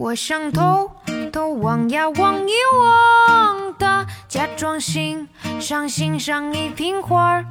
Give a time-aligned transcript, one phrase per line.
[0.00, 0.92] 我想偷
[1.32, 5.28] 偷望呀望一望他，假装欣
[5.58, 7.44] 赏欣赏一瓶花儿，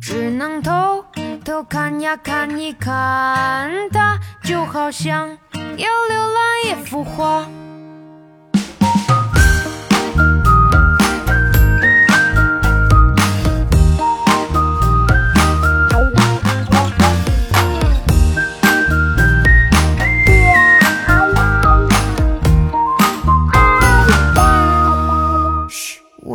[0.00, 1.04] 只能偷
[1.44, 5.28] 偷看呀看一看他，就好像
[5.76, 7.46] 要浏览一幅画。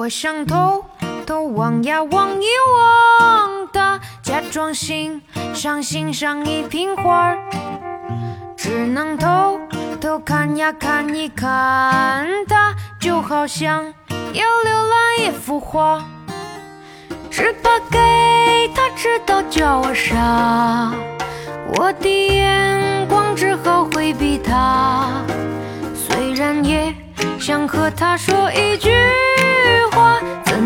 [0.01, 0.83] 我想偷
[1.27, 5.21] 偷望呀望一望他，假装欣
[5.53, 7.37] 赏欣赏一瓶花，
[8.57, 9.59] 只能偷
[10.01, 13.93] 偷看呀看一看他，就好像
[14.33, 16.03] 要浏览一幅画，
[17.29, 20.91] 只怕给他知道叫我傻，
[21.75, 25.11] 我的眼光只好回避他，
[25.93, 26.91] 虽然也
[27.39, 28.89] 想和他说一句。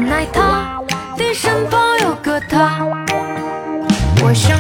[0.06, 0.82] 话，怎奈他
[1.18, 2.80] 的身旁有个他。
[4.24, 4.58] 我想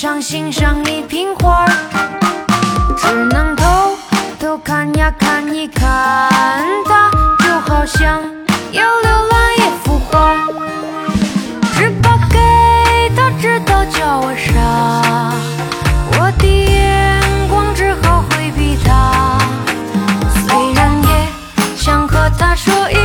[0.00, 1.66] 想欣赏一瓶花，
[2.96, 3.98] 只能偷
[4.38, 6.30] 偷看呀看一看
[6.86, 7.10] 他，
[7.40, 8.22] 就好像
[8.70, 10.36] 要浏览一幅画。
[11.74, 12.38] 只怕给
[13.16, 15.34] 他知道，叫我傻，
[16.12, 19.36] 我的眼光只好回避他。
[20.46, 21.28] 虽然也
[21.76, 22.97] 想和他说一。